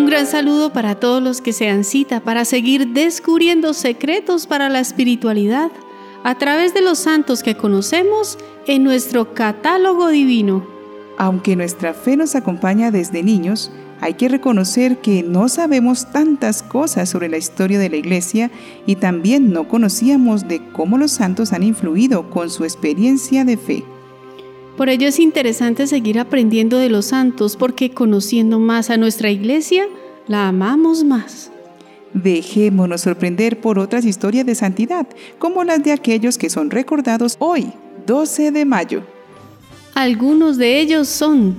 Un 0.00 0.06
gran 0.06 0.26
saludo 0.26 0.72
para 0.72 0.94
todos 0.94 1.22
los 1.22 1.42
que 1.42 1.52
sean 1.52 1.84
cita 1.84 2.20
para 2.20 2.46
seguir 2.46 2.94
descubriendo 2.94 3.74
secretos 3.74 4.46
para 4.46 4.70
la 4.70 4.80
espiritualidad 4.80 5.70
a 6.24 6.38
través 6.38 6.72
de 6.72 6.80
los 6.80 7.00
santos 7.00 7.42
que 7.42 7.54
conocemos 7.54 8.38
en 8.66 8.82
nuestro 8.82 9.34
catálogo 9.34 10.08
divino. 10.08 10.66
Aunque 11.18 11.54
nuestra 11.54 11.92
fe 11.92 12.16
nos 12.16 12.34
acompaña 12.34 12.90
desde 12.90 13.22
niños, 13.22 13.70
hay 14.00 14.14
que 14.14 14.30
reconocer 14.30 15.02
que 15.02 15.22
no 15.22 15.50
sabemos 15.50 16.10
tantas 16.10 16.62
cosas 16.62 17.10
sobre 17.10 17.28
la 17.28 17.36
historia 17.36 17.78
de 17.78 17.90
la 17.90 17.96
Iglesia 17.96 18.50
y 18.86 18.96
también 18.96 19.52
no 19.52 19.68
conocíamos 19.68 20.48
de 20.48 20.66
cómo 20.72 20.96
los 20.96 21.10
santos 21.10 21.52
han 21.52 21.62
influido 21.62 22.30
con 22.30 22.48
su 22.48 22.64
experiencia 22.64 23.44
de 23.44 23.58
fe. 23.58 23.84
Por 24.80 24.88
ello 24.88 25.08
es 25.08 25.18
interesante 25.18 25.86
seguir 25.86 26.18
aprendiendo 26.18 26.78
de 26.78 26.88
los 26.88 27.04
santos 27.04 27.54
porque 27.54 27.90
conociendo 27.90 28.58
más 28.58 28.88
a 28.88 28.96
nuestra 28.96 29.28
Iglesia, 29.30 29.84
la 30.26 30.48
amamos 30.48 31.04
más. 31.04 31.50
Dejémonos 32.14 33.02
sorprender 33.02 33.60
por 33.60 33.78
otras 33.78 34.06
historias 34.06 34.46
de 34.46 34.54
santidad, 34.54 35.06
como 35.38 35.64
las 35.64 35.84
de 35.84 35.92
aquellos 35.92 36.38
que 36.38 36.48
son 36.48 36.70
recordados 36.70 37.36
hoy, 37.40 37.70
12 38.06 38.52
de 38.52 38.64
mayo. 38.64 39.02
Algunos 39.94 40.56
de 40.56 40.80
ellos 40.80 41.08
son 41.08 41.58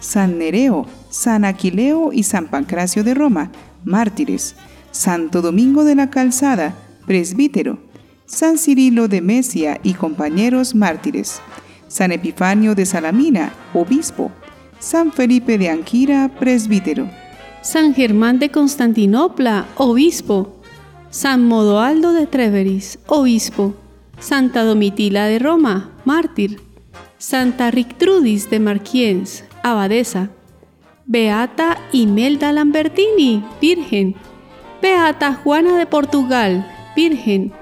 San 0.00 0.36
Nereo, 0.36 0.86
San 1.08 1.44
Aquileo 1.44 2.12
y 2.12 2.24
San 2.24 2.48
Pancracio 2.48 3.04
de 3.04 3.14
Roma, 3.14 3.52
mártires, 3.84 4.56
Santo 4.90 5.40
Domingo 5.40 5.84
de 5.84 5.94
la 5.94 6.10
Calzada, 6.10 6.76
presbítero, 7.06 7.78
San 8.26 8.58
Cirilo 8.58 9.06
de 9.06 9.20
Mesia 9.20 9.78
y 9.84 9.94
compañeros 9.94 10.74
mártires, 10.74 11.40
San 11.88 12.12
Epifanio 12.12 12.74
de 12.74 12.86
Salamina, 12.86 13.52
obispo, 13.74 14.30
San 14.78 15.12
Felipe 15.12 15.58
de 15.58 15.70
Anquira, 15.70 16.30
presbítero, 16.38 17.08
San 17.62 17.94
Germán 17.94 18.38
de 18.38 18.50
Constantinopla, 18.50 19.66
obispo, 19.76 20.56
San 21.10 21.44
Modoaldo 21.44 22.12
de 22.12 22.26
Treveris, 22.26 22.98
obispo, 23.06 23.74
Santa 24.18 24.64
Domitila 24.64 25.26
de 25.26 25.38
Roma, 25.38 25.90
mártir, 26.04 26.60
Santa 27.18 27.70
Rictrudis 27.70 28.50
de 28.50 28.60
Marquiens, 28.60 29.44
abadesa, 29.62 30.30
Beata 31.06 31.78
Imelda 31.92 32.52
Lambertini, 32.52 33.44
virgen, 33.60 34.14
Beata 34.82 35.34
Juana 35.34 35.78
de 35.78 35.86
Portugal, 35.86 36.66
virgen, 36.94 37.52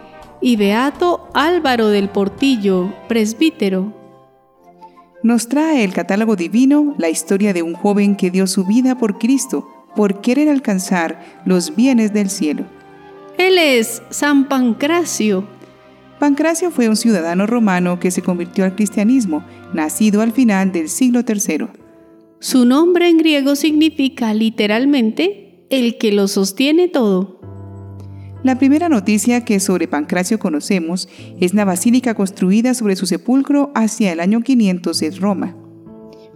y 0.40 0.56
Beato 0.56 1.30
Álvaro 1.32 1.88
del 1.88 2.10
Portillo, 2.10 2.92
presbítero. 3.08 4.03
Nos 5.24 5.48
trae 5.48 5.84
el 5.84 5.94
catálogo 5.94 6.36
divino 6.36 6.94
la 6.98 7.08
historia 7.08 7.54
de 7.54 7.62
un 7.62 7.72
joven 7.72 8.14
que 8.14 8.30
dio 8.30 8.46
su 8.46 8.66
vida 8.66 8.98
por 8.98 9.18
Cristo 9.18 9.66
por 9.96 10.20
querer 10.20 10.50
alcanzar 10.50 11.40
los 11.46 11.74
bienes 11.74 12.12
del 12.12 12.28
cielo. 12.28 12.66
Él 13.38 13.56
es 13.56 14.02
San 14.10 14.48
Pancracio. 14.48 15.48
Pancracio 16.20 16.70
fue 16.70 16.90
un 16.90 16.96
ciudadano 16.96 17.46
romano 17.46 17.98
que 17.98 18.10
se 18.10 18.20
convirtió 18.20 18.66
al 18.66 18.76
cristianismo, 18.76 19.42
nacido 19.72 20.20
al 20.20 20.32
final 20.32 20.72
del 20.72 20.90
siglo 20.90 21.22
III. 21.26 21.68
Su 22.38 22.66
nombre 22.66 23.08
en 23.08 23.16
griego 23.16 23.56
significa 23.56 24.34
literalmente 24.34 25.64
el 25.70 25.96
que 25.96 26.12
lo 26.12 26.28
sostiene 26.28 26.88
todo. 26.88 27.33
La 28.44 28.58
primera 28.58 28.90
noticia 28.90 29.42
que 29.42 29.58
sobre 29.58 29.88
Pancracio 29.88 30.38
conocemos 30.38 31.08
es 31.40 31.54
la 31.54 31.64
basílica 31.64 32.12
construida 32.12 32.74
sobre 32.74 32.94
su 32.94 33.06
sepulcro 33.06 33.72
hacia 33.74 34.12
el 34.12 34.20
año 34.20 34.42
500 34.42 35.00
en 35.00 35.16
Roma. 35.16 35.56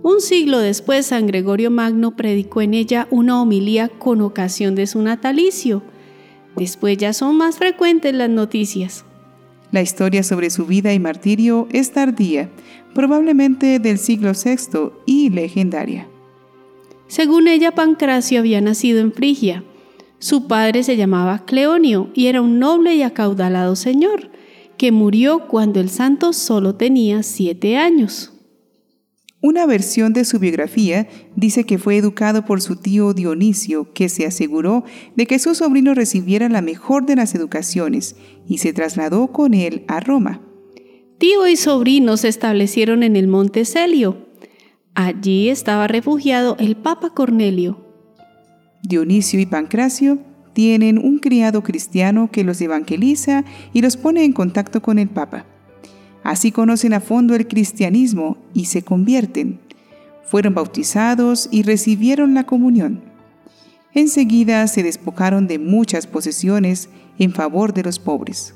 Un 0.02 0.22
siglo 0.22 0.58
después, 0.58 1.04
San 1.04 1.26
Gregorio 1.26 1.70
Magno 1.70 2.16
predicó 2.16 2.62
en 2.62 2.72
ella 2.72 3.08
una 3.10 3.42
homilía 3.42 3.90
con 3.90 4.22
ocasión 4.22 4.74
de 4.74 4.86
su 4.86 5.02
natalicio. 5.02 5.82
Después 6.56 6.96
ya 6.96 7.12
son 7.12 7.36
más 7.36 7.58
frecuentes 7.58 8.14
las 8.14 8.30
noticias. 8.30 9.04
La 9.70 9.82
historia 9.82 10.22
sobre 10.22 10.48
su 10.48 10.64
vida 10.64 10.94
y 10.94 10.98
martirio 10.98 11.68
es 11.72 11.92
tardía, 11.92 12.48
probablemente 12.94 13.80
del 13.80 13.98
siglo 13.98 14.32
VI 14.32 14.92
y 15.04 15.28
legendaria. 15.28 16.08
Según 17.06 17.48
ella, 17.48 17.74
Pancracio 17.74 18.38
había 18.38 18.62
nacido 18.62 19.00
en 19.00 19.12
Frigia, 19.12 19.62
su 20.18 20.46
padre 20.46 20.82
se 20.82 20.96
llamaba 20.96 21.44
Cleonio 21.44 22.10
y 22.14 22.26
era 22.26 22.42
un 22.42 22.58
noble 22.58 22.94
y 22.94 23.02
acaudalado 23.02 23.76
señor, 23.76 24.30
que 24.76 24.92
murió 24.92 25.46
cuando 25.48 25.80
el 25.80 25.90
santo 25.90 26.32
solo 26.32 26.74
tenía 26.74 27.22
siete 27.22 27.76
años. 27.76 28.32
Una 29.40 29.66
versión 29.66 30.12
de 30.12 30.24
su 30.24 30.40
biografía 30.40 31.06
dice 31.36 31.64
que 31.64 31.78
fue 31.78 31.96
educado 31.96 32.44
por 32.44 32.60
su 32.60 32.74
tío 32.74 33.14
Dionisio, 33.14 33.92
que 33.92 34.08
se 34.08 34.26
aseguró 34.26 34.82
de 35.14 35.26
que 35.26 35.38
su 35.38 35.54
sobrino 35.54 35.94
recibiera 35.94 36.48
la 36.48 36.60
mejor 36.60 37.06
de 37.06 37.14
las 37.14 37.36
educaciones 37.36 38.16
y 38.48 38.58
se 38.58 38.72
trasladó 38.72 39.30
con 39.30 39.54
él 39.54 39.84
a 39.86 40.00
Roma. 40.00 40.42
Tío 41.18 41.46
y 41.46 41.54
sobrino 41.54 42.16
se 42.16 42.26
establecieron 42.26 43.04
en 43.04 43.14
el 43.14 43.28
monte 43.28 43.64
Celio. 43.64 44.26
Allí 44.94 45.50
estaba 45.50 45.86
refugiado 45.86 46.56
el 46.58 46.76
Papa 46.76 47.10
Cornelio. 47.10 47.87
Dionisio 48.82 49.40
y 49.40 49.46
Pancracio 49.46 50.18
tienen 50.52 50.98
un 50.98 51.18
criado 51.18 51.62
cristiano 51.62 52.30
que 52.30 52.44
los 52.44 52.60
evangeliza 52.60 53.44
y 53.72 53.82
los 53.82 53.96
pone 53.96 54.24
en 54.24 54.32
contacto 54.32 54.82
con 54.82 54.98
el 54.98 55.08
Papa. 55.08 55.44
Así 56.24 56.52
conocen 56.52 56.92
a 56.92 57.00
fondo 57.00 57.34
el 57.34 57.46
cristianismo 57.46 58.38
y 58.54 58.66
se 58.66 58.82
convierten. 58.82 59.60
Fueron 60.24 60.54
bautizados 60.54 61.48
y 61.50 61.62
recibieron 61.62 62.34
la 62.34 62.44
comunión. 62.44 63.02
Enseguida 63.94 64.66
se 64.66 64.82
despojaron 64.82 65.46
de 65.46 65.58
muchas 65.58 66.06
posesiones 66.06 66.90
en 67.18 67.32
favor 67.32 67.72
de 67.72 67.82
los 67.82 67.98
pobres. 67.98 68.54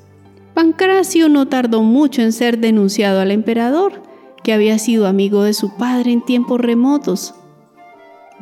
Pancracio 0.55 1.29
no 1.29 1.49
tardó 1.49 1.83
mucho 1.83 2.21
en 2.21 2.33
ser 2.33 2.59
denunciado 2.59 3.21
al 3.21 3.31
emperador, 3.31 4.03
que 4.45 4.53
había 4.53 4.79
sido 4.79 5.07
amigo 5.07 5.45
de 5.45 5.55
su 5.55 5.77
padre 5.77 6.13
en 6.13 6.25
tiempos 6.25 6.61
remotos. 6.61 7.35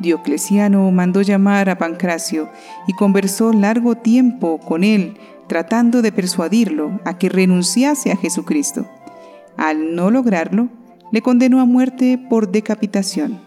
Diocleciano 0.01 0.91
mandó 0.91 1.21
llamar 1.21 1.69
a 1.69 1.77
Pancracio 1.77 2.49
y 2.87 2.93
conversó 2.93 3.53
largo 3.53 3.95
tiempo 3.95 4.59
con 4.59 4.83
él, 4.83 5.17
tratando 5.47 6.01
de 6.01 6.11
persuadirlo 6.11 6.99
a 7.05 7.17
que 7.17 7.29
renunciase 7.29 8.11
a 8.11 8.17
Jesucristo. 8.17 8.87
Al 9.57 9.95
no 9.95 10.11
lograrlo, 10.11 10.69
le 11.11 11.21
condenó 11.21 11.59
a 11.59 11.65
muerte 11.65 12.17
por 12.29 12.51
decapitación. 12.51 13.41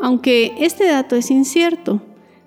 Aunque 0.00 0.52
este 0.58 0.86
dato 0.86 1.14
es 1.16 1.30
incierto, 1.30 2.02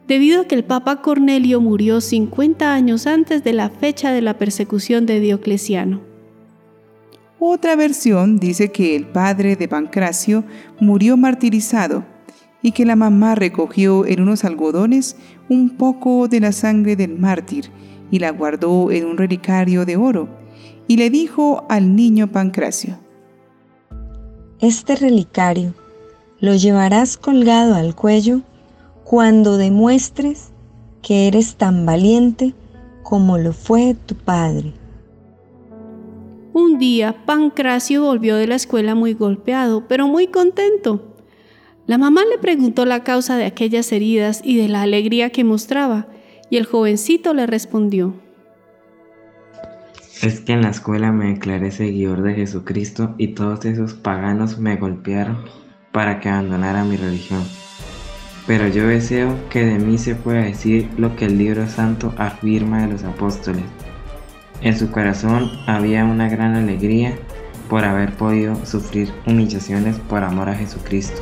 debido 0.07 0.41
a 0.41 0.45
que 0.45 0.55
el 0.55 0.63
Papa 0.63 1.01
Cornelio 1.01 1.61
murió 1.61 2.01
50 2.01 2.73
años 2.73 3.07
antes 3.07 3.43
de 3.43 3.53
la 3.53 3.69
fecha 3.69 4.11
de 4.11 4.21
la 4.21 4.37
persecución 4.37 5.05
de 5.05 5.19
Diocleciano. 5.19 6.01
Otra 7.39 7.75
versión 7.75 8.39
dice 8.39 8.71
que 8.71 8.95
el 8.95 9.07
padre 9.07 9.55
de 9.55 9.67
Pancracio 9.67 10.43
murió 10.79 11.17
martirizado 11.17 12.05
y 12.65 12.71
que 12.71 12.83
la 12.83 12.95
mamá 12.95 13.35
recogió 13.35 14.07
en 14.07 14.21
unos 14.21 14.43
algodones 14.43 15.17
un 15.49 15.77
poco 15.77 16.27
de 16.27 16.39
la 16.39 16.51
sangre 16.51 16.95
del 16.95 17.15
mártir 17.15 17.69
y 18.09 18.17
la 18.17 18.31
guardó 18.31 18.89
en 18.89 19.05
un 19.05 19.17
relicario 19.17 19.85
de 19.85 19.97
oro 19.97 20.27
y 20.87 20.97
le 20.97 21.11
dijo 21.11 21.63
al 21.69 21.95
niño 21.95 22.31
Pancracio, 22.31 22.97
Este 24.59 24.95
relicario 24.95 25.75
lo 26.39 26.55
llevarás 26.55 27.17
colgado 27.17 27.75
al 27.75 27.93
cuello 27.93 28.41
cuando 29.03 29.57
demuestres 29.57 30.49
que 31.03 31.27
eres 31.27 31.57
tan 31.57 31.85
valiente 31.85 32.55
como 33.03 33.37
lo 33.37 33.53
fue 33.53 33.95
tu 34.07 34.15
padre. 34.15 34.73
Un 36.51 36.79
día 36.79 37.25
Pancracio 37.27 38.01
volvió 38.01 38.37
de 38.37 38.47
la 38.47 38.55
escuela 38.55 38.95
muy 38.95 39.13
golpeado, 39.13 39.87
pero 39.87 40.07
muy 40.07 40.25
contento. 40.25 41.14
La 41.87 41.99
mamá 41.99 42.21
le 42.25 42.39
preguntó 42.39 42.85
la 42.85 43.03
causa 43.03 43.37
de 43.37 43.45
aquellas 43.45 43.91
heridas 43.91 44.41
y 44.43 44.57
de 44.57 44.67
la 44.67 44.81
alegría 44.81 45.29
que 45.29 45.43
mostraba, 45.43 46.07
y 46.49 46.57
el 46.57 46.65
jovencito 46.65 47.35
le 47.35 47.45
respondió. 47.45 48.15
Es 50.23 50.39
que 50.39 50.53
en 50.53 50.63
la 50.63 50.69
escuela 50.69 51.11
me 51.11 51.27
declaré 51.27 51.69
seguidor 51.69 52.23
de 52.23 52.33
Jesucristo 52.33 53.13
y 53.19 53.29
todos 53.29 53.65
esos 53.65 53.93
paganos 53.93 54.57
me 54.57 54.77
golpearon 54.77 55.45
para 55.91 56.19
que 56.19 56.29
abandonara 56.29 56.83
mi 56.83 56.97
religión. 56.97 57.43
Pero 58.47 58.67
yo 58.67 58.87
deseo 58.87 59.35
que 59.51 59.63
de 59.63 59.77
mí 59.77 59.99
se 59.99 60.15
pueda 60.15 60.41
decir 60.41 60.89
lo 60.97 61.15
que 61.15 61.25
el 61.25 61.37
libro 61.37 61.67
santo 61.67 62.13
afirma 62.17 62.81
de 62.81 62.93
los 62.93 63.03
apóstoles. 63.03 63.63
En 64.61 64.75
su 64.75 64.89
corazón 64.89 65.51
había 65.67 66.03
una 66.03 66.29
gran 66.29 66.55
alegría 66.55 67.15
por 67.69 67.83
haber 67.83 68.15
podido 68.17 68.65
sufrir 68.65 69.11
humillaciones 69.27 69.99
por 69.99 70.23
amor 70.23 70.49
a 70.49 70.55
Jesucristo. 70.55 71.21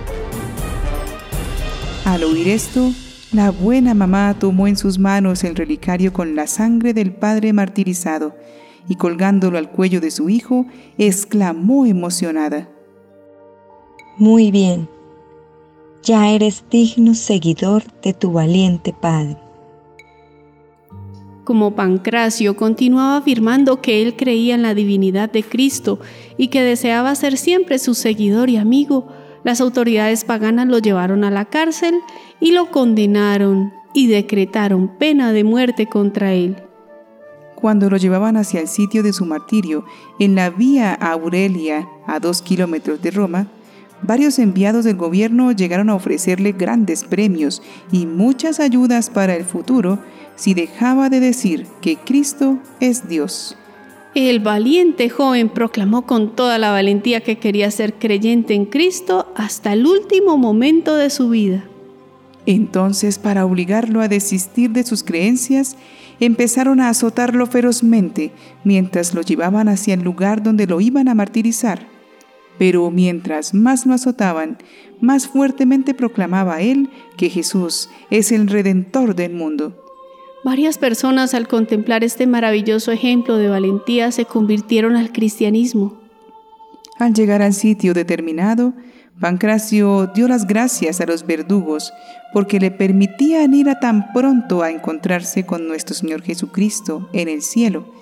Al 2.05 2.25
oír 2.25 2.49
esto, 2.49 2.91
la 3.31 3.51
buena 3.51 3.93
mamá 3.93 4.35
tomó 4.37 4.67
en 4.67 4.75
sus 4.75 4.99
manos 4.99 5.45
el 5.45 5.55
relicario 5.55 6.11
con 6.11 6.35
la 6.35 6.47
sangre 6.47 6.93
del 6.93 7.13
padre 7.13 7.53
martirizado 7.53 8.35
y 8.89 8.95
colgándolo 8.95 9.57
al 9.57 9.71
cuello 9.71 10.01
de 10.01 10.11
su 10.11 10.29
hijo, 10.29 10.65
exclamó 10.97 11.85
emocionada. 11.85 12.67
Muy 14.17 14.51
bien. 14.51 14.89
ya 16.03 16.29
eres 16.31 16.65
digno 16.69 17.13
seguidor 17.13 17.83
de 18.01 18.13
tu 18.13 18.33
valiente 18.33 18.93
Padre. 18.93 19.37
Como 21.45 21.75
Pancracio 21.75 22.57
continuaba 22.57 23.15
afirmando 23.15 23.79
que 23.79 24.01
él 24.01 24.17
creía 24.17 24.55
en 24.55 24.63
la 24.63 24.73
divinidad 24.73 25.31
de 25.31 25.43
Cristo 25.43 25.99
y 26.37 26.49
que 26.49 26.61
deseaba 26.61 27.15
ser 27.15 27.37
siempre 27.37 27.79
su 27.79 27.93
seguidor 27.93 28.49
y 28.49 28.57
amigo, 28.57 29.07
las 29.43 29.61
autoridades 29.61 30.23
paganas 30.23 30.67
lo 30.67 30.79
llevaron 30.79 31.23
a 31.23 31.31
la 31.31 31.45
cárcel 31.45 31.95
y 32.39 32.51
lo 32.51 32.71
condenaron 32.71 33.73
y 33.93 34.07
decretaron 34.07 34.87
pena 34.97 35.31
de 35.33 35.43
muerte 35.43 35.87
contra 35.87 36.33
él. 36.33 36.57
Cuando 37.55 37.89
lo 37.89 37.97
llevaban 37.97 38.35
hacia 38.35 38.59
el 38.59 38.67
sitio 38.67 39.03
de 39.03 39.13
su 39.13 39.25
martirio, 39.25 39.85
en 40.19 40.35
la 40.35 40.49
vía 40.49 40.93
Aurelia, 40.93 41.87
a 42.05 42.19
dos 42.19 42.41
kilómetros 42.41 43.01
de 43.01 43.11
Roma, 43.11 43.47
varios 44.01 44.37
enviados 44.39 44.83
del 44.83 44.97
gobierno 44.97 45.51
llegaron 45.51 45.89
a 45.89 45.95
ofrecerle 45.95 46.51
grandes 46.51 47.05
premios 47.05 47.61
y 47.91 48.05
muchas 48.05 48.59
ayudas 48.59 49.09
para 49.09 49.35
el 49.35 49.45
futuro 49.45 49.99
si 50.35 50.53
dejaba 50.53 51.09
de 51.09 51.19
decir 51.19 51.67
que 51.81 51.95
Cristo 51.95 52.59
es 52.79 53.07
Dios. 53.07 53.57
El 54.15 54.41
valiente 54.41 55.09
joven 55.09 55.49
proclamó 55.49 56.05
con 56.05 56.35
toda 56.35 56.59
la 56.59 56.69
valentía 56.69 57.21
que 57.21 57.39
quería 57.39 57.71
ser 57.71 57.95
creyente 57.95 58.53
en 58.53 58.65
Cristo 58.65 59.33
hasta 59.35 59.73
el 59.73 59.87
último 59.87 60.37
momento 60.37 60.95
de 60.95 61.09
su 61.09 61.29
vida. 61.29 61.63
Entonces, 62.45 63.17
para 63.17 63.43
obligarlo 63.43 64.01
a 64.01 64.07
desistir 64.07 64.69
de 64.69 64.83
sus 64.83 65.03
creencias, 65.03 65.77
empezaron 66.19 66.79
a 66.79 66.89
azotarlo 66.89 67.47
ferozmente 67.47 68.31
mientras 68.63 69.15
lo 69.15 69.21
llevaban 69.21 69.67
hacia 69.67 69.95
el 69.95 70.03
lugar 70.03 70.43
donde 70.43 70.67
lo 70.67 70.79
iban 70.79 71.07
a 71.07 71.15
martirizar. 71.15 71.87
Pero 72.59 72.91
mientras 72.91 73.55
más 73.55 73.87
lo 73.87 73.95
azotaban, 73.95 74.59
más 75.01 75.27
fuertemente 75.27 75.95
proclamaba 75.95 76.61
él 76.61 76.89
que 77.17 77.29
Jesús 77.29 77.89
es 78.11 78.31
el 78.31 78.47
Redentor 78.47 79.15
del 79.15 79.33
mundo. 79.33 79.82
Varias 80.43 80.77
personas 80.77 81.33
al 81.33 81.47
contemplar 81.47 82.03
este 82.03 82.27
maravilloso 82.27 82.91
ejemplo 82.91 83.37
de 83.37 83.47
valentía 83.47 84.11
se 84.11 84.25
convirtieron 84.25 84.97
al 84.97 85.13
cristianismo. 85.13 85.97
Al 86.99 87.13
llegar 87.13 87.41
al 87.41 87.53
sitio 87.53 87.93
determinado, 87.93 88.73
Pancracio 89.21 90.07
dio 90.07 90.27
las 90.27 90.45
gracias 90.45 90.99
a 90.99 91.05
los 91.05 91.25
verdugos 91.25 91.93
porque 92.33 92.59
le 92.59 92.71
permitían 92.71 93.53
ir 93.53 93.69
a 93.69 93.79
tan 93.79 94.11
pronto 94.11 94.63
a 94.63 94.69
encontrarse 94.69 95.45
con 95.45 95.67
nuestro 95.67 95.95
Señor 95.95 96.21
Jesucristo 96.23 97.07
en 97.13 97.29
el 97.29 97.41
cielo 97.41 97.93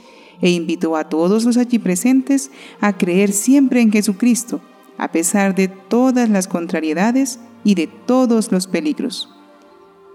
e 0.41 0.49
invitó 0.49 0.95
a 0.95 1.09
todos 1.09 1.45
los 1.45 1.57
allí 1.57 1.77
presentes 1.77 2.49
a 2.79 2.97
creer 2.97 3.33
siempre 3.33 3.81
en 3.81 3.91
Jesucristo, 3.91 4.61
a 4.97 5.11
pesar 5.11 5.53
de 5.53 5.67
todas 5.67 6.27
las 6.29 6.47
contrariedades 6.47 7.39
y 7.63 7.75
de 7.75 7.87
todos 7.87 8.51
los 8.51 8.65
peligros. 8.65 9.29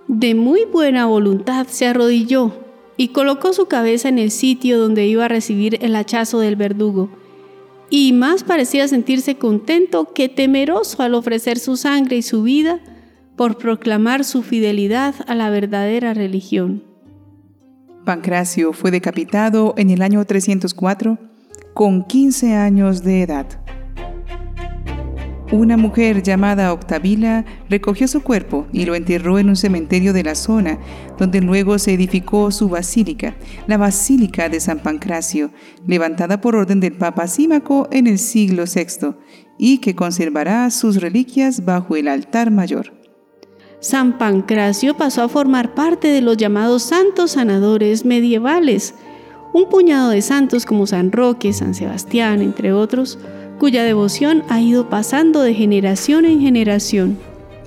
De 0.08 0.34
muy 0.34 0.64
buena 0.64 1.06
voluntad 1.06 1.66
se 1.66 1.86
arrodilló 1.86 2.52
y 2.96 3.08
colocó 3.08 3.52
su 3.52 3.66
cabeza 3.66 4.08
en 4.08 4.18
el 4.18 4.30
sitio 4.30 4.78
donde 4.78 5.06
iba 5.06 5.24
a 5.24 5.28
recibir 5.28 5.78
el 5.82 5.96
hachazo 5.96 6.38
del 6.38 6.56
verdugo, 6.56 7.10
y 7.90 8.12
más 8.12 8.42
parecía 8.42 8.88
sentirse 8.88 9.36
contento 9.36 10.12
que 10.12 10.28
temeroso 10.28 11.02
al 11.02 11.14
ofrecer 11.14 11.58
su 11.58 11.76
sangre 11.76 12.16
y 12.16 12.22
su 12.22 12.42
vida 12.42 12.80
por 13.36 13.58
proclamar 13.58 14.24
su 14.24 14.42
fidelidad 14.42 15.14
a 15.26 15.34
la 15.34 15.50
verdadera 15.50 16.14
religión. 16.14 16.82
Pancracio 18.04 18.72
fue 18.72 18.90
decapitado 18.90 19.74
en 19.76 19.90
el 19.90 20.02
año 20.02 20.24
304 20.24 21.18
con 21.74 22.04
15 22.04 22.54
años 22.54 23.02
de 23.02 23.22
edad. 23.22 23.65
Una 25.52 25.76
mujer 25.76 26.24
llamada 26.24 26.72
Octavila 26.72 27.44
recogió 27.70 28.08
su 28.08 28.20
cuerpo 28.20 28.66
y 28.72 28.84
lo 28.84 28.96
enterró 28.96 29.38
en 29.38 29.48
un 29.48 29.54
cementerio 29.54 30.12
de 30.12 30.24
la 30.24 30.34
zona, 30.34 30.80
donde 31.18 31.40
luego 31.40 31.78
se 31.78 31.92
edificó 31.92 32.50
su 32.50 32.68
basílica, 32.68 33.36
la 33.68 33.76
Basílica 33.76 34.48
de 34.48 34.58
San 34.58 34.80
Pancracio, 34.80 35.52
levantada 35.86 36.40
por 36.40 36.56
orden 36.56 36.80
del 36.80 36.94
Papa 36.94 37.28
Símaco 37.28 37.86
en 37.92 38.08
el 38.08 38.18
siglo 38.18 38.64
VI, 38.64 39.14
y 39.56 39.78
que 39.78 39.94
conservará 39.94 40.68
sus 40.72 41.00
reliquias 41.00 41.64
bajo 41.64 41.94
el 41.94 42.08
altar 42.08 42.50
mayor. 42.50 42.92
San 43.78 44.18
Pancracio 44.18 44.96
pasó 44.96 45.22
a 45.22 45.28
formar 45.28 45.74
parte 45.74 46.08
de 46.08 46.22
los 46.22 46.36
llamados 46.36 46.82
santos 46.82 47.32
sanadores 47.32 48.04
medievales, 48.04 48.94
un 49.52 49.68
puñado 49.68 50.10
de 50.10 50.22
santos 50.22 50.66
como 50.66 50.88
San 50.88 51.12
Roque, 51.12 51.52
San 51.52 51.72
Sebastián, 51.72 52.42
entre 52.42 52.72
otros, 52.72 53.18
cuya 53.58 53.84
devoción 53.84 54.42
ha 54.48 54.60
ido 54.60 54.88
pasando 54.88 55.42
de 55.42 55.54
generación 55.54 56.24
en 56.24 56.40
generación. 56.40 57.18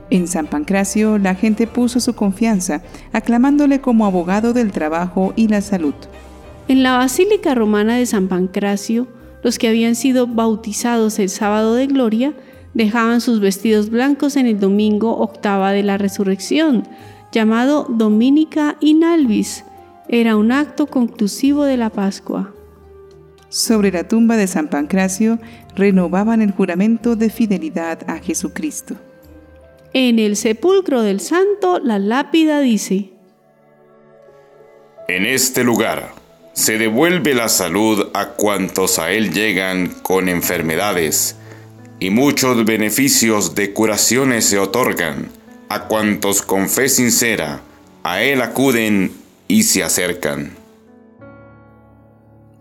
En 0.09 0.27
San 0.27 0.47
Pancracio 0.47 1.17
la 1.17 1.35
gente 1.35 1.67
puso 1.67 1.99
su 1.99 2.13
confianza, 2.13 2.81
aclamándole 3.13 3.81
como 3.81 4.05
abogado 4.05 4.53
del 4.53 4.71
trabajo 4.71 5.33
y 5.35 5.47
la 5.47 5.61
salud. 5.61 5.93
En 6.67 6.83
la 6.83 6.97
Basílica 6.97 7.55
Romana 7.55 7.97
de 7.97 8.05
San 8.05 8.27
Pancracio, 8.27 9.07
los 9.43 9.57
que 9.57 9.67
habían 9.67 9.95
sido 9.95 10.27
bautizados 10.27 11.19
el 11.19 11.29
sábado 11.29 11.75
de 11.75 11.87
gloria 11.87 12.33
dejaban 12.73 13.21
sus 13.21 13.39
vestidos 13.39 13.89
blancos 13.89 14.35
en 14.35 14.45
el 14.45 14.59
domingo 14.59 15.17
octava 15.17 15.71
de 15.71 15.83
la 15.83 15.97
resurrección, 15.97 16.83
llamado 17.31 17.85
Dominica 17.89 18.77
in 18.79 19.03
Albis. 19.03 19.63
Era 20.07 20.35
un 20.35 20.51
acto 20.51 20.87
conclusivo 20.87 21.63
de 21.63 21.77
la 21.77 21.89
Pascua. 21.89 22.53
Sobre 23.49 23.91
la 23.91 24.07
tumba 24.07 24.37
de 24.37 24.47
San 24.47 24.67
Pancracio 24.67 25.39
renovaban 25.75 26.41
el 26.41 26.51
juramento 26.51 27.15
de 27.15 27.29
fidelidad 27.29 28.07
a 28.07 28.19
Jesucristo. 28.19 28.95
En 29.93 30.19
el 30.19 30.35
sepulcro 30.35 31.01
del 31.01 31.19
santo, 31.19 31.79
la 31.79 31.97
lápida 31.97 32.59
dice, 32.59 33.09
En 35.07 35.25
este 35.25 35.63
lugar 35.63 36.13
se 36.53 36.77
devuelve 36.77 37.33
la 37.33 37.49
salud 37.49 38.09
a 38.13 38.29
cuantos 38.29 38.99
a 38.99 39.11
él 39.11 39.33
llegan 39.33 39.95
con 40.03 40.29
enfermedades, 40.29 41.35
y 41.99 42.11
muchos 42.11 42.63
beneficios 42.65 43.55
de 43.55 43.73
curaciones 43.73 44.45
se 44.45 44.59
otorgan 44.59 45.29
a 45.69 45.87
cuantos 45.87 46.41
con 46.41 46.69
fe 46.69 46.87
sincera 46.87 47.61
a 48.03 48.21
él 48.21 48.41
acuden 48.41 49.11
y 49.47 49.63
se 49.63 49.83
acercan. 49.83 50.58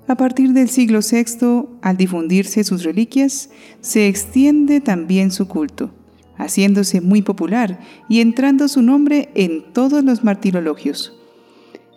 A 0.08 0.16
partir 0.16 0.54
del 0.54 0.70
siglo 0.70 1.00
VI, 1.00 1.68
al 1.82 1.98
difundirse 1.98 2.64
sus 2.64 2.82
reliquias, 2.82 3.50
se 3.82 4.08
extiende 4.08 4.80
también 4.80 5.30
su 5.30 5.46
culto, 5.46 5.90
haciéndose 6.38 7.02
muy 7.02 7.20
popular 7.20 7.78
y 8.08 8.22
entrando 8.22 8.68
su 8.68 8.80
nombre 8.80 9.28
en 9.34 9.70
todos 9.74 10.02
los 10.02 10.24
martirologios. 10.24 11.14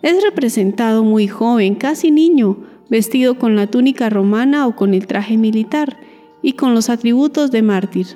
Es 0.02 0.22
representado 0.22 1.04
muy 1.04 1.26
joven, 1.26 1.74
casi 1.74 2.10
niño, 2.10 2.58
vestido 2.90 3.38
con 3.38 3.56
la 3.56 3.68
túnica 3.68 4.10
romana 4.10 4.66
o 4.66 4.76
con 4.76 4.92
el 4.92 5.06
traje 5.06 5.38
militar 5.38 5.98
y 6.42 6.52
con 6.52 6.74
los 6.74 6.90
atributos 6.90 7.50
de 7.50 7.62
mártir. 7.62 8.08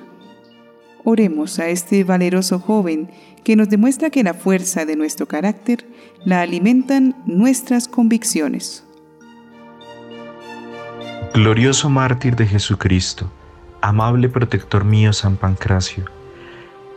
Oremos 1.04 1.58
a 1.58 1.70
este 1.70 2.04
valeroso 2.04 2.58
joven 2.58 3.08
que 3.44 3.56
nos 3.56 3.70
demuestra 3.70 4.10
que 4.10 4.24
la 4.24 4.34
fuerza 4.34 4.84
de 4.84 4.96
nuestro 4.96 5.26
carácter 5.26 5.86
la 6.26 6.42
alimentan 6.42 7.14
nuestras 7.24 7.88
convicciones. 7.88 8.85
Glorioso 11.34 11.90
mártir 11.90 12.34
de 12.36 12.46
Jesucristo, 12.46 13.30
amable 13.82 14.28
protector 14.28 14.84
mío 14.84 15.12
San 15.12 15.36
Pancracio, 15.36 16.04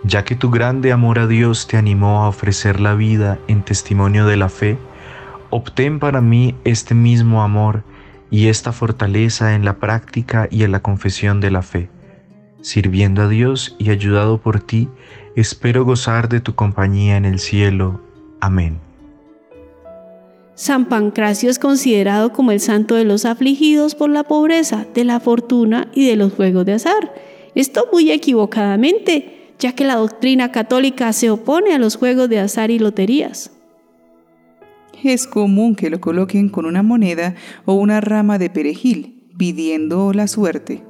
ya 0.03 0.23
que 0.23 0.35
tu 0.35 0.49
grande 0.49 0.91
amor 0.91 1.19
a 1.19 1.27
Dios 1.27 1.67
te 1.67 1.77
animó 1.77 2.23
a 2.23 2.29
ofrecer 2.29 2.79
la 2.79 2.95
vida 2.95 3.37
en 3.47 3.63
testimonio 3.63 4.25
de 4.25 4.37
la 4.37 4.49
fe, 4.49 4.77
obtén 5.49 5.99
para 5.99 6.21
mí 6.21 6.55
este 6.63 6.95
mismo 6.95 7.43
amor 7.43 7.83
y 8.31 8.47
esta 8.47 8.71
fortaleza 8.71 9.55
en 9.55 9.65
la 9.65 9.75
práctica 9.75 10.47
y 10.49 10.63
en 10.63 10.71
la 10.71 10.81
confesión 10.81 11.41
de 11.41 11.51
la 11.51 11.61
fe. 11.61 11.89
Sirviendo 12.61 13.23
a 13.23 13.27
Dios 13.27 13.75
y 13.77 13.89
ayudado 13.89 14.37
por 14.39 14.59
ti, 14.59 14.89
espero 15.35 15.85
gozar 15.85 16.29
de 16.29 16.39
tu 16.39 16.55
compañía 16.55 17.17
en 17.17 17.25
el 17.25 17.39
cielo. 17.39 18.01
Amén. 18.41 18.88
San 20.59 20.89
Pancracio 20.89 21.49
es 21.49 21.57
considerado 21.57 22.33
como 22.33 22.51
el 22.51 22.59
santo 22.59 22.95
de 22.95 23.05
los 23.05 23.23
afligidos 23.23 23.95
por 23.95 24.09
la 24.09 24.25
pobreza, 24.25 24.85
de 24.93 25.05
la 25.05 25.21
fortuna 25.21 25.87
y 25.95 26.05
de 26.05 26.17
los 26.17 26.33
juegos 26.33 26.65
de 26.65 26.73
azar. 26.73 27.13
Esto 27.55 27.87
muy 27.93 28.11
equivocadamente, 28.11 29.53
ya 29.57 29.71
que 29.71 29.85
la 29.85 29.95
doctrina 29.95 30.51
católica 30.51 31.13
se 31.13 31.29
opone 31.29 31.73
a 31.73 31.79
los 31.79 31.95
juegos 31.95 32.27
de 32.27 32.39
azar 32.39 32.71
y 32.71 32.77
loterías. 32.77 33.51
Es 35.01 35.27
común 35.27 35.75
que 35.75 35.89
lo 35.89 36.01
coloquen 36.01 36.49
con 36.49 36.65
una 36.65 36.83
moneda 36.83 37.35
o 37.63 37.75
una 37.75 38.01
rama 38.01 38.37
de 38.37 38.49
perejil, 38.49 39.23
pidiendo 39.37 40.11
la 40.11 40.27
suerte. 40.27 40.83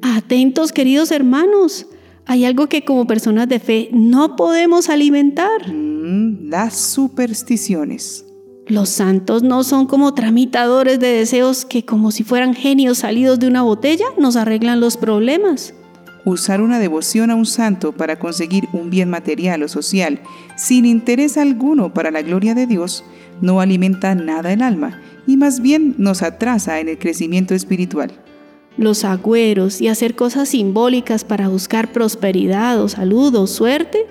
Atentos, 0.00 0.72
queridos 0.72 1.10
hermanos. 1.10 1.86
Hay 2.24 2.46
algo 2.46 2.70
que 2.70 2.82
como 2.86 3.06
personas 3.06 3.46
de 3.46 3.58
fe 3.58 3.90
no 3.92 4.36
podemos 4.36 4.88
alimentar. 4.88 5.70
Mm, 5.70 6.48
las 6.48 6.78
supersticiones. 6.78 8.25
Los 8.68 8.88
santos 8.88 9.44
no 9.44 9.62
son 9.62 9.86
como 9.86 10.12
tramitadores 10.12 10.98
de 10.98 11.06
deseos 11.06 11.64
que 11.64 11.84
como 11.84 12.10
si 12.10 12.24
fueran 12.24 12.52
genios 12.52 12.98
salidos 12.98 13.38
de 13.38 13.46
una 13.46 13.62
botella 13.62 14.06
nos 14.18 14.34
arreglan 14.34 14.80
los 14.80 14.96
problemas. 14.96 15.72
Usar 16.24 16.60
una 16.60 16.80
devoción 16.80 17.30
a 17.30 17.36
un 17.36 17.46
santo 17.46 17.92
para 17.92 18.18
conseguir 18.18 18.64
un 18.72 18.90
bien 18.90 19.08
material 19.08 19.62
o 19.62 19.68
social 19.68 20.18
sin 20.56 20.84
interés 20.84 21.36
alguno 21.36 21.94
para 21.94 22.10
la 22.10 22.22
gloria 22.22 22.56
de 22.56 22.66
Dios 22.66 23.04
no 23.40 23.60
alimenta 23.60 24.16
nada 24.16 24.52
el 24.52 24.62
alma 24.62 25.00
y 25.28 25.36
más 25.36 25.60
bien 25.60 25.94
nos 25.96 26.22
atrasa 26.22 26.80
en 26.80 26.88
el 26.88 26.98
crecimiento 26.98 27.54
espiritual. 27.54 28.10
Los 28.76 29.04
agüeros 29.04 29.80
y 29.80 29.86
hacer 29.86 30.16
cosas 30.16 30.48
simbólicas 30.48 31.22
para 31.22 31.46
buscar 31.46 31.92
prosperidad 31.92 32.82
o 32.82 32.88
salud 32.88 33.32
o 33.36 33.46
suerte 33.46 34.06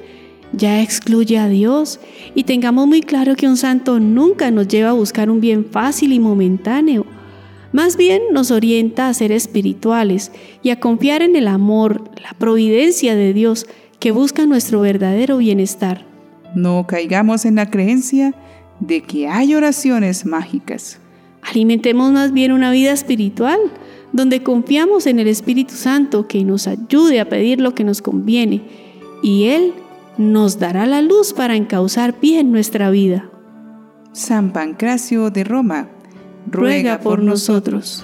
ya 0.56 0.82
excluye 0.82 1.38
a 1.38 1.48
Dios 1.48 2.00
y 2.34 2.44
tengamos 2.44 2.88
muy 2.88 3.02
claro 3.02 3.36
que 3.36 3.48
un 3.48 3.58
santo 3.58 4.00
nunca 4.00 4.52
nos 4.52 4.68
lleva 4.68 4.90
a 4.90 4.94
buscar 4.94 5.30
un 5.30 5.42
bien 5.42 5.66
fácil 5.66 6.14
y 6.14 6.20
momentáneo. 6.20 7.06
Más 7.72 7.98
bien 7.98 8.22
nos 8.32 8.52
orienta 8.52 9.10
a 9.10 9.14
ser 9.14 9.32
espirituales 9.32 10.32
y 10.64 10.70
a 10.70 10.80
confiar 10.80 11.22
en 11.22 11.36
el 11.36 11.48
amor, 11.48 12.10
la 12.24 12.34
providencia 12.38 13.16
de 13.16 13.34
Dios 13.34 13.68
que 14.00 14.12
busca 14.12 14.46
nuestro 14.46 14.82
verdadero 14.82 15.38
bienestar. 15.38 16.06
No 16.56 16.88
caigamos 16.88 17.44
en 17.46 17.56
la 17.56 17.70
creencia 17.70 18.34
de 18.80 19.02
que 19.02 19.28
hay 19.28 19.56
oraciones 19.56 20.26
mágicas. 20.26 21.00
Alimentemos 21.42 22.12
más 22.12 22.32
bien 22.32 22.52
una 22.52 22.72
vida 22.72 22.92
espiritual, 22.92 23.60
donde 24.14 24.42
confiamos 24.42 25.06
en 25.06 25.20
el 25.20 25.28
Espíritu 25.28 25.76
Santo 25.76 26.28
que 26.28 26.44
nos 26.44 26.68
ayude 26.68 27.20
a 27.20 27.28
pedir 27.28 27.60
lo 27.60 27.76
que 27.76 27.84
nos 27.84 28.02
conviene 28.02 28.62
y 29.22 29.46
Él 29.46 29.74
nos 30.18 30.60
dará 30.60 30.86
la 30.86 31.02
luz 31.02 31.34
para 31.34 31.56
encauzar 31.56 32.20
bien 32.20 32.52
nuestra 32.52 32.90
vida. 32.90 33.30
San 34.14 34.54
Pancracio 34.54 35.30
de 35.30 35.44
Roma, 35.44 35.90
ruega 36.50 37.00
por 37.00 37.22
nosotros. 37.22 38.04